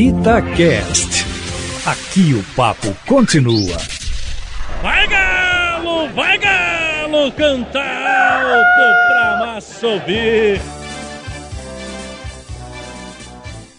[0.00, 1.26] Itacast.
[1.84, 3.76] Aqui o papo continua.
[4.80, 10.58] Vai galo, vai galo, canta alto pra massa ouvir.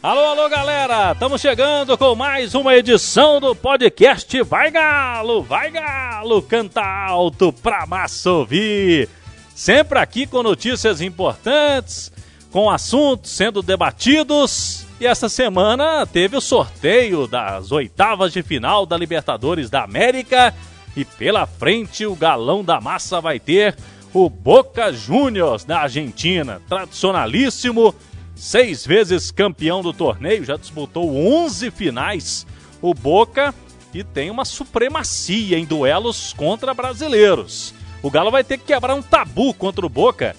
[0.00, 1.10] Alô, alô, galera!
[1.10, 7.86] Estamos chegando com mais uma edição do podcast Vai Galo, Vai Galo, canta alto pra
[7.86, 9.08] massa ouvir.
[9.52, 12.12] Sempre aqui com notícias importantes,
[12.52, 14.83] com assuntos sendo debatidos.
[15.00, 20.54] E essa semana teve o sorteio das oitavas de final da Libertadores da América.
[20.96, 23.76] E pela frente o galão da massa vai ter
[24.12, 27.92] o Boca Juniors da Argentina, tradicionalíssimo
[28.36, 32.46] seis vezes campeão do torneio, já disputou 11 finais.
[32.80, 33.52] O Boca
[33.92, 37.74] e tem uma supremacia em duelos contra brasileiros.
[38.02, 40.36] O Galo vai ter que quebrar um tabu contra o Boca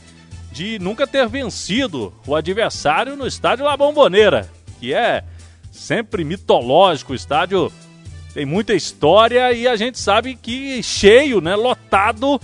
[0.52, 4.50] de nunca ter vencido o adversário no estádio La Bombonera,
[4.94, 5.24] é
[5.72, 7.14] sempre mitológico.
[7.14, 7.72] O estádio
[8.34, 12.40] tem muita história e a gente sabe que cheio, né, lotado,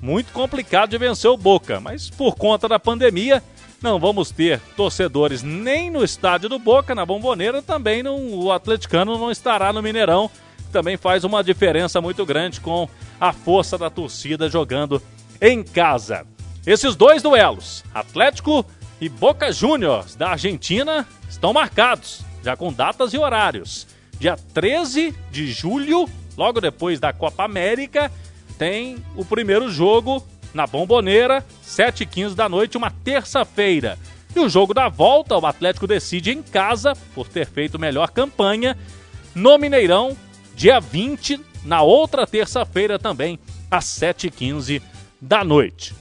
[0.00, 1.80] muito complicado de vencer o Boca.
[1.80, 3.42] Mas por conta da pandemia,
[3.82, 9.16] não vamos ter torcedores nem no estádio do Boca, na Bomboneira, também no, o atleticano
[9.16, 10.30] não estará no Mineirão.
[10.70, 15.02] Também faz uma diferença muito grande com a força da torcida jogando
[15.40, 16.26] em casa.
[16.66, 18.64] Esses dois duelos, Atlético
[19.00, 23.86] e Boca Juniors da Argentina, estão marcados, já com datas e horários.
[24.18, 28.12] Dia 13 de julho, logo depois da Copa América,
[28.58, 33.98] tem o primeiro jogo na Bomboneira, 7h15 da noite, uma terça-feira.
[34.36, 38.76] E o jogo da volta, o Atlético decide em casa, por ter feito melhor campanha,
[39.34, 40.16] no Mineirão,
[40.54, 43.38] dia 20, na outra terça-feira também,
[43.70, 44.82] às 7h15
[45.20, 45.94] da noite.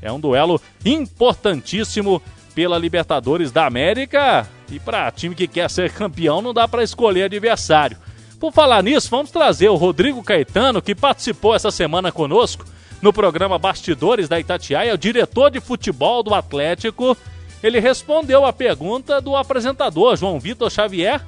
[0.00, 2.22] É um duelo importantíssimo
[2.56, 7.24] pela Libertadores da América e para time que quer ser campeão não dá para escolher
[7.24, 7.98] adversário.
[8.40, 12.64] Por falar nisso, vamos trazer o Rodrigo Caetano, que participou essa semana conosco
[13.02, 17.14] no programa Bastidores da Itatiaia, o diretor de futebol do Atlético,
[17.62, 21.20] ele respondeu a pergunta do apresentador João Vitor Xavier,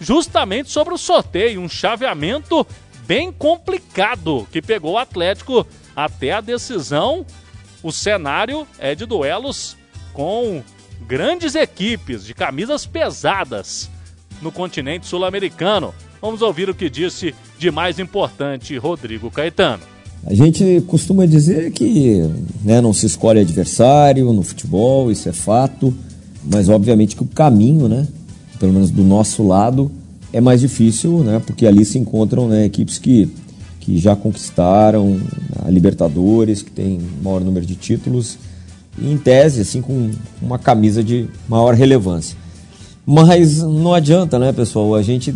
[0.00, 2.66] justamente sobre o sorteio, um chaveamento
[3.06, 7.24] bem complicado que pegou o Atlético até a decisão.
[7.80, 9.76] O cenário é de duelos
[10.14, 10.62] com
[11.06, 13.90] grandes equipes de camisas pesadas
[14.40, 15.92] no continente sul-americano.
[16.22, 19.82] Vamos ouvir o que disse de mais importante Rodrigo Caetano.
[20.26, 22.22] A gente costuma dizer que
[22.64, 25.92] né, não se escolhe adversário no futebol, isso é fato,
[26.42, 28.08] mas obviamente que o caminho, né,
[28.58, 29.90] pelo menos do nosso lado,
[30.32, 33.28] é mais difícil, né, porque ali se encontram né, equipes que,
[33.80, 35.20] que já conquistaram
[35.62, 38.38] a Libertadores, que tem maior número de títulos,
[39.00, 40.10] em tese, assim, com
[40.40, 42.36] uma camisa de maior relevância.
[43.06, 44.94] Mas não adianta, né, pessoal?
[44.94, 45.34] A gente,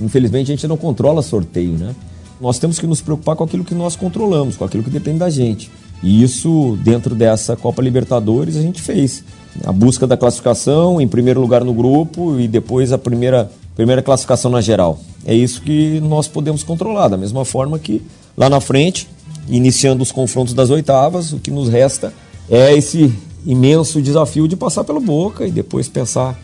[0.00, 1.94] infelizmente, a gente não controla sorteio, né?
[2.40, 5.30] nós temos que nos preocupar com aquilo que nós controlamos, com aquilo que depende da
[5.30, 5.70] gente.
[6.02, 9.24] E isso, dentro dessa Copa Libertadores, a gente fez.
[9.64, 14.50] A busca da classificação, em primeiro lugar no grupo e depois a primeira, primeira classificação
[14.50, 15.00] na geral.
[15.24, 18.02] É isso que nós podemos controlar, da mesma forma que
[18.36, 19.08] lá na frente,
[19.48, 22.12] iniciando os confrontos das oitavas, o que nos resta
[22.50, 23.12] é esse
[23.46, 26.38] imenso desafio de passar pelo Boca e depois pensar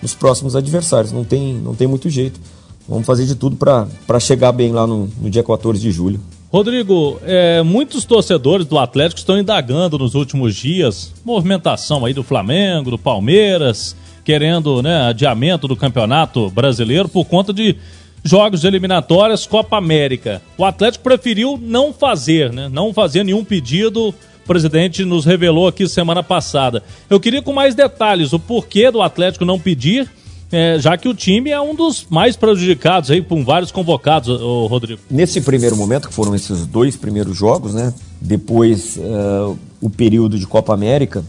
[0.00, 1.12] nos próximos adversários.
[1.12, 2.40] Não tem, não tem muito jeito.
[2.88, 6.20] Vamos fazer de tudo para chegar bem lá no, no, dia 14 de julho.
[6.52, 12.90] Rodrigo, é, muitos torcedores do Atlético estão indagando nos últimos dias movimentação aí do Flamengo,
[12.90, 17.76] do Palmeiras, querendo né, adiamento do campeonato brasileiro por conta de
[18.22, 20.40] jogos eliminatórias Copa América.
[20.56, 24.14] O Atlético preferiu não fazer, né, não fazer nenhum pedido.
[24.44, 26.82] O presidente nos revelou aqui semana passada.
[27.08, 30.08] Eu queria com mais detalhes o porquê do Atlético não pedir
[30.52, 34.66] é, já que o time é um dos mais prejudicados aí com vários convocados, o
[34.66, 35.00] Rodrigo.
[35.10, 37.92] Nesse primeiro momento, que foram esses dois primeiros jogos, né?
[38.20, 41.24] Depois uh, o período de Copa América,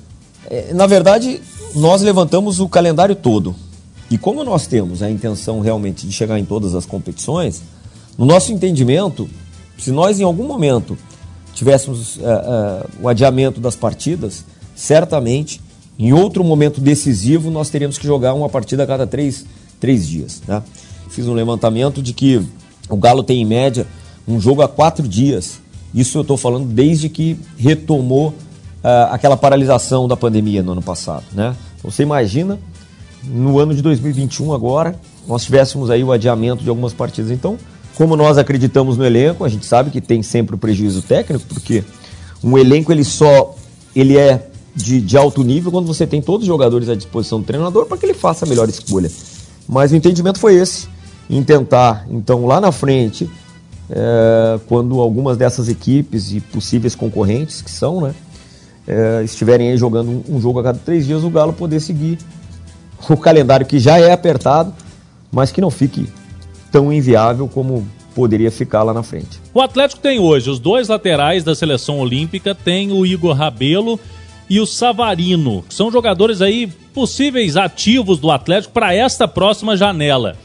[0.47, 1.41] é, na verdade,
[1.73, 3.55] nós levantamos o calendário todo.
[4.11, 7.63] E como nós temos a intenção realmente de chegar em todas as competições,
[8.17, 9.27] no nosso entendimento,
[9.77, 10.95] se nós em algum momento
[11.55, 15.59] tivéssemos uh, uh, o adiamento das partidas, certamente
[15.97, 19.45] em outro momento decisivo, nós teríamos que jogar uma partida a cada três,
[19.79, 20.41] três dias.
[20.45, 20.61] Né?
[21.09, 22.45] Fiz um levantamento de que
[22.89, 23.87] o Galo tem, em média,
[24.27, 25.61] um jogo a quatro dias.
[25.93, 28.33] Isso eu estou falando desde que retomou uh,
[29.09, 31.23] aquela paralisação da pandemia no ano passado.
[31.31, 31.55] Né?
[31.79, 32.59] Então, você imagina,
[33.23, 37.31] no ano de 2021 agora, nós tivéssemos aí o adiamento de algumas partidas.
[37.31, 37.57] Então,
[37.95, 41.83] como nós acreditamos no elenco, a gente sabe que tem sempre o prejuízo técnico, porque
[42.43, 43.55] um elenco ele só
[43.95, 47.45] ele é de, de alto nível quando você tem todos os jogadores à disposição do
[47.45, 49.09] treinador para que ele faça a melhor escolha.
[49.67, 50.87] Mas o entendimento foi esse,
[51.29, 53.29] em tentar, então, lá na frente,
[53.89, 58.13] é, quando algumas dessas equipes e possíveis concorrentes, que são, né,
[58.85, 62.19] é, estiverem aí jogando um, um jogo a cada três dias, o Galo poder seguir
[63.09, 64.73] o calendário que já é apertado,
[65.31, 66.07] mas que não fique
[66.75, 69.39] tão inviável como poderia ficar lá na frente.
[69.53, 73.97] O Atlético tem hoje os dois laterais da seleção olímpica, tem o Igor Rabelo
[74.49, 80.35] e o Savarino, que são jogadores aí possíveis ativos do Atlético para esta próxima janela.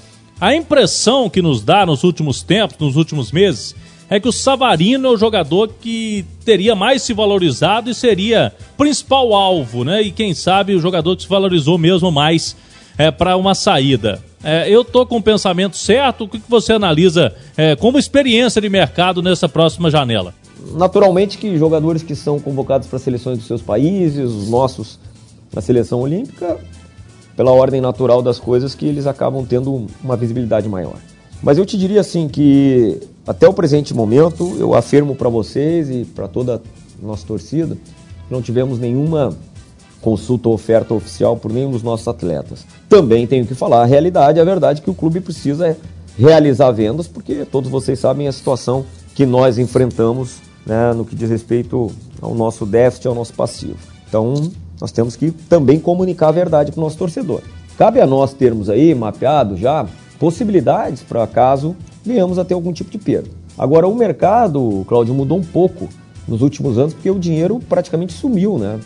[0.41, 3.75] A impressão que nos dá nos últimos tempos, nos últimos meses,
[4.09, 9.35] é que o Savarino é o jogador que teria mais se valorizado e seria principal
[9.35, 10.01] alvo, né?
[10.01, 12.57] E quem sabe o jogador que se valorizou mesmo mais
[12.97, 14.30] é, para uma saída.
[14.43, 16.25] É, eu tô com o pensamento certo.
[16.25, 20.35] O que, que você analisa é, como experiência de mercado nessa próxima janela?
[20.73, 24.99] Naturalmente que jogadores que são convocados para seleções dos seus países, os nossos
[25.53, 26.59] na seleção olímpica,
[27.37, 30.97] pela ordem natural das coisas, que eles acabam tendo uma visibilidade maior.
[31.43, 36.05] Mas eu te diria assim que até o presente momento eu afirmo para vocês e
[36.05, 36.57] para toda
[37.03, 37.77] a nossa torcida
[38.31, 39.37] não tivemos nenhuma
[40.01, 42.65] consulta ou oferta oficial por nenhum dos nossos atletas.
[42.91, 45.77] Também tenho que falar a realidade, a verdade que o clube precisa
[46.19, 48.85] realizar vendas, porque todos vocês sabem a situação
[49.15, 53.77] que nós enfrentamos né, no que diz respeito ao nosso déficit, ao nosso passivo.
[54.09, 54.51] Então,
[54.81, 57.43] nós temos que também comunicar a verdade para o nosso torcedor.
[57.79, 59.87] Cabe a nós termos aí mapeado já
[60.19, 63.31] possibilidades para caso venhamos a ter algum tipo de perda.
[63.57, 65.89] Agora, o mercado, Cláudio, mudou um pouco
[66.27, 68.81] nos últimos anos porque o dinheiro praticamente sumiu, né?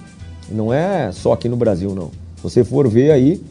[0.50, 2.10] Não é só aqui no Brasil, não.
[2.36, 3.42] Se você for ver aí,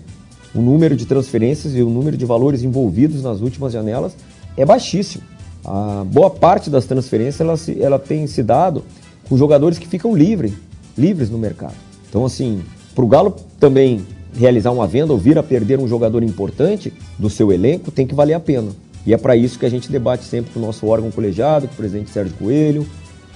[0.54, 4.16] o número de transferências e o número de valores envolvidos nas últimas janelas
[4.56, 5.24] é baixíssimo.
[5.66, 8.84] A boa parte das transferências ela, ela tem se dado
[9.28, 10.54] com jogadores que ficam livres,
[10.98, 11.76] livres no mercado.
[12.10, 12.62] Então, assim,
[12.94, 14.06] para o Galo também
[14.36, 18.16] realizar uma venda ou vir a perder um jogador importante do seu elenco, tem que
[18.16, 18.70] valer a pena.
[19.06, 21.74] E é para isso que a gente debate sempre com o nosso órgão colegiado, com
[21.74, 22.86] o presidente Sérgio Coelho,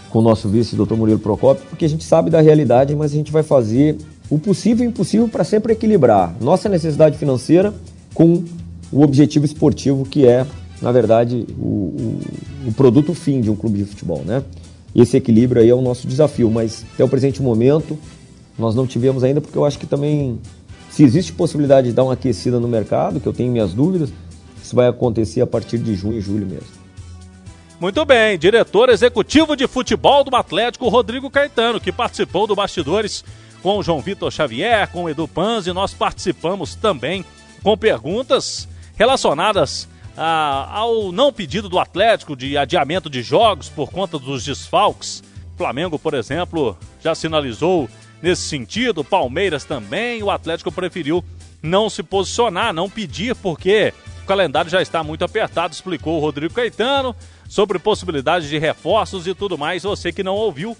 [0.09, 3.15] com o nosso vice, doutor Murilo Procópio, porque a gente sabe da realidade, mas a
[3.15, 3.97] gente vai fazer
[4.29, 7.73] o possível e impossível para sempre equilibrar nossa necessidade financeira
[8.13, 8.43] com
[8.91, 10.45] o objetivo esportivo, que é,
[10.81, 12.21] na verdade, o, o,
[12.67, 14.43] o produto fim de um clube de futebol, né?
[14.95, 17.97] Esse equilíbrio aí é o nosso desafio, mas até o presente momento
[18.57, 20.39] nós não tivemos ainda, porque eu acho que também,
[20.89, 24.09] se existe possibilidade de dar uma aquecida no mercado, que eu tenho minhas dúvidas,
[24.63, 26.77] isso vai acontecer a partir de junho e julho mesmo.
[27.79, 33.23] Muito bem, diretor executivo de futebol do Atlético, Rodrigo Caetano, que participou do Bastidores
[33.61, 37.25] com o João Vitor Xavier, com o Edu Panzi, nós participamos também
[37.63, 44.17] com perguntas relacionadas ah, ao não pedido do Atlético de adiamento de jogos por conta
[44.17, 45.23] dos desfalques.
[45.55, 47.89] Flamengo, por exemplo, já sinalizou
[48.21, 50.21] nesse sentido, Palmeiras também.
[50.23, 51.23] O Atlético preferiu
[51.61, 53.93] não se posicionar, não pedir, porque
[54.23, 57.15] o calendário já está muito apertado, explicou o Rodrigo Caetano
[57.47, 59.83] sobre possibilidades de reforços e tudo mais.
[59.83, 60.75] Você que não ouviu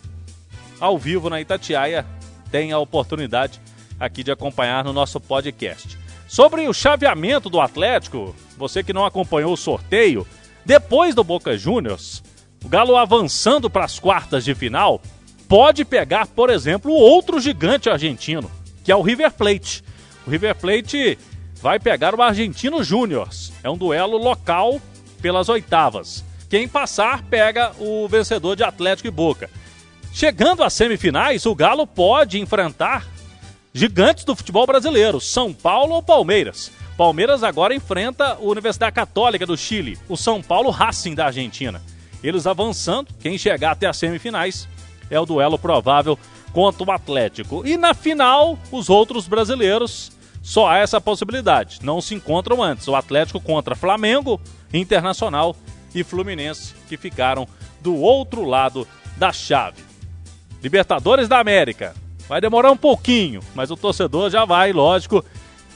[0.79, 2.05] ao vivo na Itatiaia
[2.51, 3.59] tem a oportunidade
[3.99, 5.97] aqui de acompanhar no nosso podcast.
[6.27, 10.27] Sobre o chaveamento do Atlético, você que não acompanhou o sorteio,
[10.65, 12.21] depois do Boca Juniors,
[12.63, 15.01] o Galo avançando para as quartas de final,
[15.47, 18.51] pode pegar, por exemplo, outro gigante argentino,
[18.83, 19.83] que é o River Plate.
[20.25, 21.17] O River Plate
[21.61, 23.29] vai pegar o Argentino Júnior.
[23.63, 24.81] É um duelo local
[25.21, 26.23] pelas oitavas.
[26.49, 29.49] Quem passar pega o vencedor de Atlético e Boca.
[30.13, 33.05] Chegando às semifinais, o Galo pode enfrentar
[33.73, 36.71] gigantes do futebol brasileiro, São Paulo ou Palmeiras.
[36.97, 41.81] Palmeiras agora enfrenta a Universidade Católica do Chile, o São Paulo Racing da Argentina.
[42.23, 44.67] Eles avançando, quem chegar até as semifinais
[45.09, 46.17] é o duelo provável
[46.51, 47.65] contra o Atlético.
[47.67, 50.11] E na final, os outros brasileiros,
[50.41, 51.79] só há essa possibilidade.
[51.83, 52.87] Não se encontram antes.
[52.87, 54.41] O Atlético contra Flamengo,
[54.73, 55.55] Internacional
[55.93, 57.47] e Fluminense, que ficaram
[57.79, 58.87] do outro lado
[59.17, 59.86] da chave.
[60.61, 61.93] Libertadores da América.
[62.27, 65.23] Vai demorar um pouquinho, mas o torcedor já vai, lógico,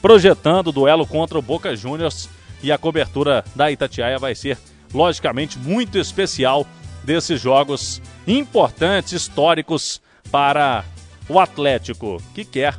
[0.01, 2.29] projetando o duelo contra o Boca Juniors
[2.61, 4.57] e a cobertura da Itatiaia vai ser,
[4.93, 6.65] logicamente, muito especial
[7.03, 10.83] desses jogos importantes, históricos para
[11.29, 12.77] o Atlético, que quer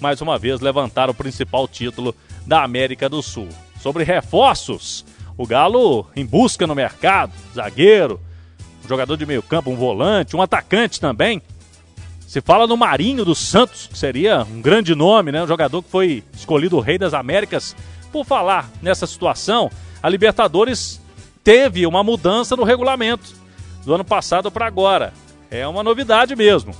[0.00, 2.14] mais uma vez levantar o principal título
[2.46, 3.48] da América do Sul.
[3.80, 5.04] Sobre reforços,
[5.36, 8.20] o Galo em busca no mercado, zagueiro,
[8.84, 11.40] um jogador de meio campo, um volante, um atacante também.
[12.26, 15.42] Se fala no Marinho dos Santos, que seria um grande nome, né?
[15.42, 17.76] Um jogador que foi escolhido o Rei das Américas.
[18.12, 19.70] Por falar nessa situação,
[20.02, 21.00] a Libertadores
[21.42, 23.34] teve uma mudança no regulamento
[23.84, 25.12] do ano passado para agora.
[25.50, 26.74] É uma novidade mesmo.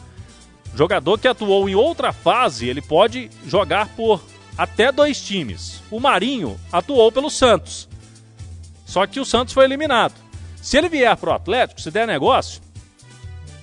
[0.75, 4.21] Jogador que atuou em outra fase, ele pode jogar por
[4.59, 5.83] até dois times.
[5.91, 7.89] O Marinho atuou pelo Santos.
[8.85, 10.24] Só que o Santos foi eliminado.
[10.65, 12.63] Se ele vier para o Atlético, se der negócio,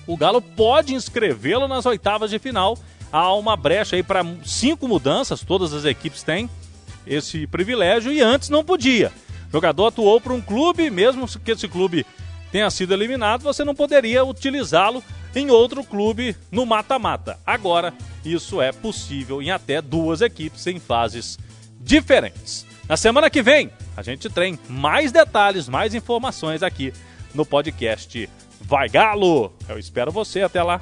[0.06, 2.78] o Galo pode inscrevê-lo nas oitavas de final.
[3.10, 6.48] Há uma brecha aí para cinco mudanças, todas as equipes têm
[7.04, 9.10] esse privilégio e antes não podia.
[9.48, 12.06] O jogador atuou para um clube, mesmo que esse clube
[12.52, 15.02] tenha sido eliminado, você não poderia utilizá-lo
[15.34, 17.36] em outro clube no mata-mata.
[17.44, 17.92] Agora,
[18.24, 21.36] isso é possível em até duas equipes em fases
[21.80, 22.64] diferentes.
[22.88, 26.92] Na semana que vem, a gente tem mais detalhes, mais informações aqui
[27.34, 28.28] no podcast
[28.60, 29.52] Vai Galo!
[29.68, 30.80] Eu espero você até lá.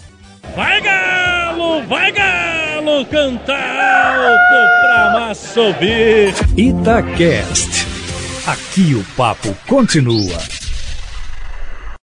[0.54, 1.82] Vai Galo!
[1.86, 3.04] Vai Galo!
[3.06, 6.34] Cantar alto pra massa ouvir!
[6.56, 7.86] Itacast.
[8.46, 10.59] Aqui o papo continua.